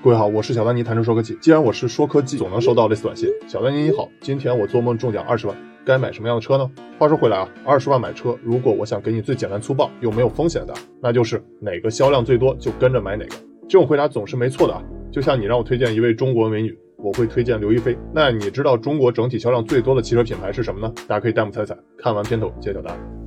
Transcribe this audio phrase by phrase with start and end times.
[0.00, 1.34] 各位好，我是小丹尼，谈车说科技。
[1.40, 3.28] 既然我是说科技，总能收到类似短信。
[3.48, 6.70] 小丹尼你好，今天我做梦中奖二十万，该买什么样的车呢？
[7.00, 10.72] 话说回来啊，二十万买车，如果我想给你最简单粗暴又没有风险的，
[11.02, 13.36] 那就是哪个销量最多就跟着买哪个。
[13.62, 14.80] 这种回答总是没错的啊。
[15.10, 17.98] 就像你让我推荐一位中国美女，我会推荐刘亦菲。
[18.14, 20.94] 那你知道中国整体销量最多的汽车品牌是什么呢？
[21.08, 21.76] 大家可以弹幕猜猜。
[21.96, 23.17] 看完片头揭晓答案。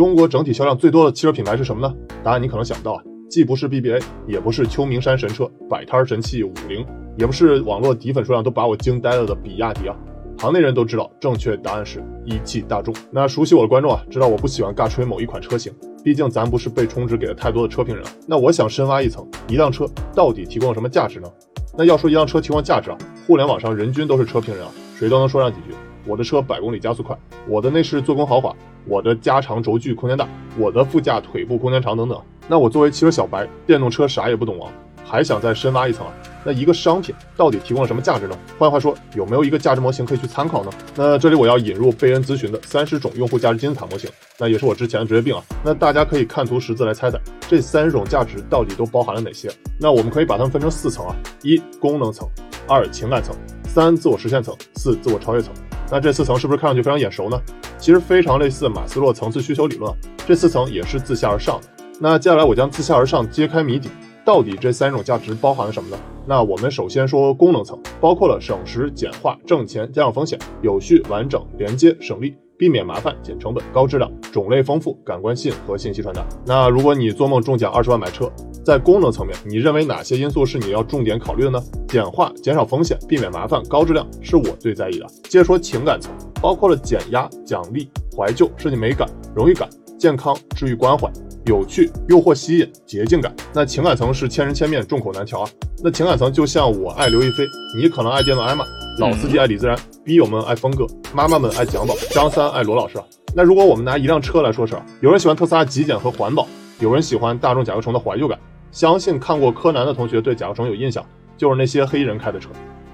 [0.00, 1.94] 中国整体销量最多的汽车品牌是什么呢？
[2.24, 6.86] 答案你可能想不到啊，既不是 BBA，也不是秋名山神车、摆摊神器五菱，
[7.18, 9.94] 也不是网络底粉数量都把我惊呆了的比亚迪啊。
[10.38, 12.94] 行内人都知道，正确答案是一汽大众。
[13.10, 15.70] 那熟悉我的观众啊，知道我不喜欢尬吹某一款车型，
[16.02, 18.02] 毕竟咱不是被充值给了太多的车评人。
[18.26, 21.28] 那我想深挖一层，一辆车到底提供了什么价值呢？
[21.76, 25.76] 那要说一辆车提供价值啊，互联网上人均都是车评人啊，谁都能说上几句。
[26.06, 27.14] 我的车百公里加速快，
[27.46, 28.56] 我的内饰做工豪华。
[28.86, 30.28] 我的加长轴距空间大，
[30.58, 32.20] 我的副驾腿部空间长等等。
[32.48, 34.72] 那我作为汽车小白，电动车啥也不懂啊，
[35.04, 36.12] 还想再深挖一层啊？
[36.42, 38.36] 那一个商品到底提供了什么价值呢？
[38.58, 40.70] 换句话说，有没有一个价值模型可以去参考呢？
[40.96, 45.42] 那这里我要引入贝恩咨询的三十种用户价值金字塔模型，那也是我之前的职业病啊。
[45.62, 49.50] 那大家可以看图识字来猜猜，这三十种价值到底都包含了哪些？
[49.78, 52.26] 那我们可以把它们分成四层啊：一、功能层；
[52.66, 53.34] 二、情感层；
[53.68, 55.52] 三、自我实现层；四、自我超越层。
[55.90, 57.40] 那这四层是不是看上去非常眼熟呢？
[57.78, 59.92] 其实非常类似马斯洛层次需求理论，
[60.26, 61.68] 这四层也是自下而上的。
[61.98, 63.88] 那接下来我将自下而上揭开谜底，
[64.24, 65.98] 到底这三种价值包含了什么呢？
[66.26, 72.34] 那我们首先说功能层，包括了省时、简化、挣钱、加上风险、有序、完整、连接、省力。
[72.56, 76.22] 避免麻烦、减成本、高质量、种类丰富、感官性和信息传达。
[76.44, 78.30] 那如果你做梦中奖二十万买车，
[78.70, 81.60] 在功能层面，你认为哪些因素是你要重点考虑的呢？
[81.88, 85.06] 简化、减少风险、避免麻烦、高质量是我最在意的。
[85.24, 91.10] 接着说情感层，包括了减压、奖励、怀旧、设计美感、荣誉感、健康、治愈关怀、
[91.46, 93.34] 有趣、诱惑吸引、捷径感。
[93.52, 95.50] 那情感层是千人千面，众口难调啊。
[95.82, 97.42] 那情感层就像我爱刘亦菲，
[97.76, 98.64] 你可能爱电动艾玛，
[99.00, 99.76] 老司机爱李自然。
[100.04, 103.02] 逼友们爱峰哥，妈妈们爱蒋宝，张三爱罗老师。
[103.34, 106.46] 那如果我们拿一辆车来说事儿，有人喜欢特斯拉极简和环保，
[106.78, 108.38] 有人喜欢大众甲壳虫的怀旧感。
[108.72, 111.04] 相信看过柯南的同学对甲壳虫有印象，
[111.36, 112.48] 就是那些黑衣人开的车。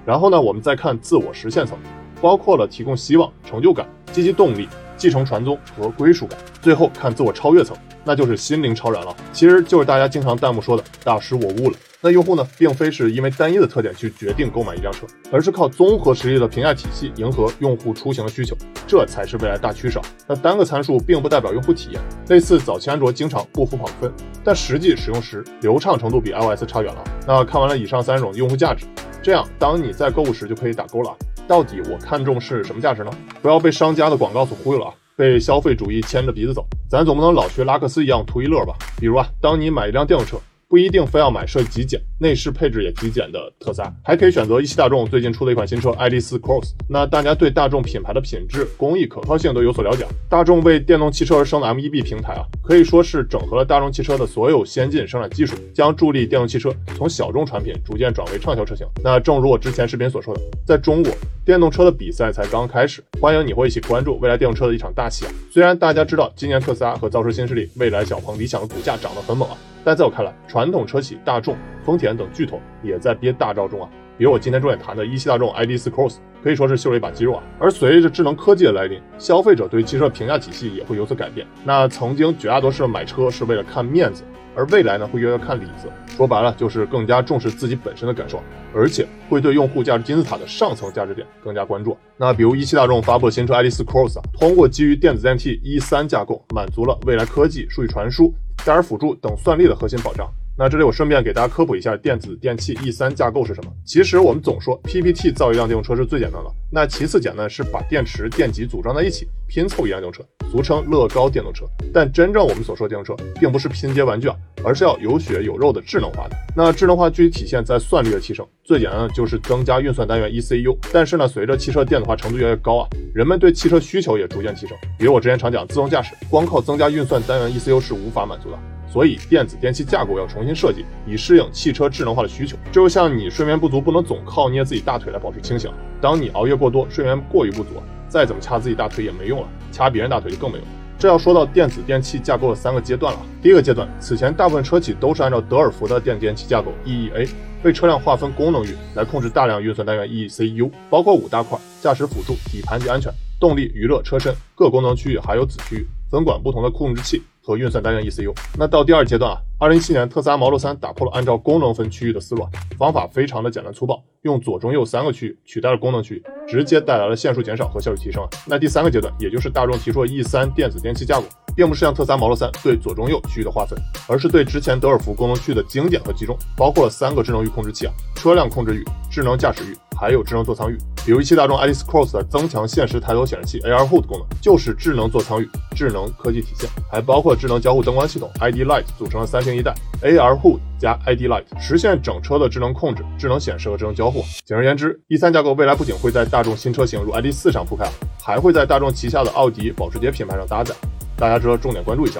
[0.05, 1.77] 然后呢，我们再看自我实现层，
[2.21, 6.39] 包括了提供希望、成就感、积极动力、继承传宗和归属感。
[6.61, 11.77] 最后看自我超越层，那就是心灵超然了，其实就是大家经常弹幕说的大师我悟了。
[11.99, 19.99] 那用户呢，并非是因为单一的特点去决定购买一辆车，而是靠综合实力的评价体系迎合用户出行的需求，这才是未来大趋势。
[20.27, 24.13] 那单个参数并不代表用户体验，类似早期安卓经常不服跑分，
[24.43, 27.03] 但实际使用时流畅程度比 iOS 差远了。
[27.25, 28.85] 那看完了以上三种用户价值，
[29.23, 31.15] 这样当你在购物时就可以打勾了。
[31.47, 33.11] 到底我看中是什么价值呢？
[33.41, 38.75] 不要被商家的广告所忽悠了啊，被消费主义牵着鼻子走，咱总不能老学拉克斯一样图一乐吧？
[38.99, 40.37] 比如啊，当你买一辆电动车。
[40.69, 46.73] 不一定非要买设计极简、内饰配置也极简的特斯拉，还可以选择一汽大众最近出的一款新车爱丽丝 Cross。
[46.89, 50.05] 那大家对大众品牌的品质、工艺、可靠性都有所了解。
[50.29, 58.85] 大众为电动汽车而生的 MEB 平台啊，可以说是整合了大众汽车的所有先进生产技术，将助力电动汽车从小众产品逐渐转为畅销车型。
[59.01, 61.13] 那正如我之前视频所说的，在中国。
[61.45, 65.31] 电动车的比赛才刚开始，欢迎你会一起关注未来电动车的一场大戏啊！
[65.49, 69.55] 虽然大家知道今年特斯拉和造车新势力、蔚来、小鹏、理想的股价涨得很猛啊，
[69.87, 73.89] 但在我看来，传统车企大众、丰田等巨头也在憋大招中啊。
[74.17, 77.43] 比如我今天重点谈的一汽大众 ID.4 Cross，可以说是秀了一把肌肉啊。
[77.57, 81.47] 而随着智能科技的来临，消费者对汽车评价体系也会有所改变。
[81.63, 84.25] 那曾经绝大多数人买车是为了看面子。
[84.57, 85.87] 而未来呢，会越来越看里子，
[86.17, 88.41] 说白了就是更加重视自己本身的感受，
[88.75, 91.95] 而且会对用户价值金字塔的上层价值点更加关注。
[92.17, 98.33] 那比如一汽大众发布的新车 ID.4 Cross 啊，通过基于电子电器 E 三架构，满足了未来科技、数据传输、
[98.65, 100.29] 戴尔辅助等算力的核心保障。
[100.59, 103.71] 那这里我顺便给大家科普一下电子电器 E 三架构是什么。
[103.85, 111.63] 其实我们总说 PPT 造一辆电动车是最简单的，那其次简单是把电池电极组装在一起拼凑一辆电动车，俗称乐高电动车。
[111.93, 116.35] 但真正我们所说的电动车，并不是拼接玩具啊，而是要有血有肉的智能化的。
[116.55, 120.75] 那智能化具体体现在算力的提升，最简单的就是增加运算单元 ECU。
[120.91, 124.75] 但是呢，随着汽车电子化程度越来越高啊，人们对汽车需求也逐渐提升。
[124.97, 128.57] 比如我之前常讲，自动驾驶光靠增加运算单元 ECU 是无法满足的。
[128.89, 132.57] 所以，电子电器架构要重新设计，以适应汽车智能化的需求。
[132.71, 135.69] 就像你睡眠不足，不能总靠捏自己大腿来保持清醒。
[136.01, 137.71] 当你熬夜过多，睡眠过于不足，
[138.07, 140.65] 再怎么掐自己大腿也没用了，掐别人大腿就更没用。
[140.99, 143.19] 这要说到电子电器架构的三个阶段了。
[143.39, 147.29] 第一个阶段，此前大部分车企都是按照德尔福的电子电器架构 EEA，
[147.61, 158.33] 为车辆划分功能域来控制大量运算单元 ECU，包括五大块：驾驶辅助、底盘及安全、动力、娱乐、车身各功能区域，还有子区域，分管不同的控制器和运算单元 ECU。
[158.57, 162.45] 那到第二阶段啊，二零一七年特斯拉 Model 3打破了按照功能分区域的思路，
[162.77, 168.29] 方法非常的简单粗暴，用左中右三个区域取代了功能区域，直接带来了线数减少和效率提升啊。
[168.45, 171.25] 那第三个阶段，也就是大众提出的 E3 电子电器架构。
[171.55, 173.75] 并不是像特斯拉 Model 3对左中右区域的划分，
[174.07, 180.77] 而是对之前德尔福功能区的精简和集中，包括了三个智能域控制器啊，车辆控制域、智能驾驶域，还有智能座舱域。
[181.07, 194.21] 比如一汽大众 Iris Cross 的增强现实抬头显示器 AR HUD 功能，就是智能座舱域、智能科技体现，还包括智能交互灯光系统 ID Light 组成了三星一代 AR HUD 加 ID Light，实现整车的智能控制、智能显示和智能交互。
[194.43, 197.89] 简而言之，E3 架构未来不仅会在大众新车型如 ID.4 上铺开，
[198.21, 200.75] 还会在大众旗下的奥迪、保时捷品牌上搭载。
[201.15, 202.19] 大家值得重点关注一下。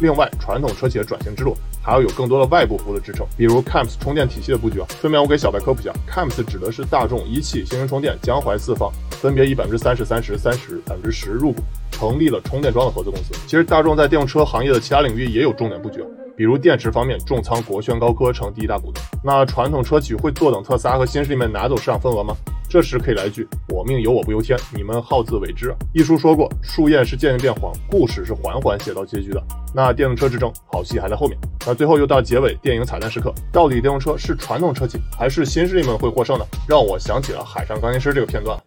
[0.00, 1.56] 另外，传统车企的转型之路
[1.88, 4.86] 还要有更多的外部服务的支撑，比如 CAMS 充电体系的布局啊。
[5.00, 13.32] 顺便我给小白科普一下，CAMS 指的是大众、一汽、新能充电、江淮四方分别以百分之三十、三十、三十、百分之十入股，成立了充电桩的合资公司。
[13.46, 16.04] 其实大众在电动车行业的其他领域也有重点布局，
[16.36, 19.02] 比如电池方面重仓国轩高科成第一大股东。
[19.24, 22.36] 那传统车企会坐等特斯拉和新势力们拿走市场份额吗？
[22.68, 29.42] 这时可以来一句：“我命由我不由天，你们好自为之。”一书说过，树叶是渐渐变黄，故事是缓缓写到结局的。
[29.74, 31.38] 那电动车之争，好戏还在后面。
[31.66, 36.44] 那最后又到结尾，电影彩蛋时刻，到底电动车是传统车企还是新势力们会获胜呢？
[36.68, 38.58] 让我想起了《海上钢琴师》这个片段。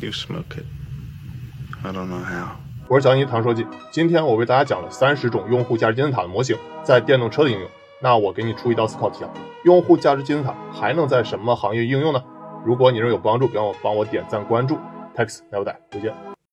[0.00, 0.64] You smoke it.
[1.82, 2.56] I don't know how.
[2.88, 7.68] 我是小尼唐书记，今天我为大家讲了三十种用户价值金字塔的模型在电动车的应用。
[8.00, 9.30] 那我给你出一道思考题啊，
[9.64, 12.22] 用户价值金字塔还能在什么行业应用呢？
[12.64, 14.78] 如果你认为有帮助，别忘了帮我点赞关注。
[15.16, 16.27] Text，never die，再见。